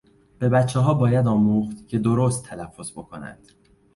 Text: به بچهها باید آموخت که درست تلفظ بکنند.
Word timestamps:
به 0.39 0.49
بچهها 0.49 0.93
باید 0.93 1.27
آموخت 1.27 1.87
که 1.87 1.99
درست 1.99 2.45
تلفظ 2.45 2.91
بکنند. 2.91 3.51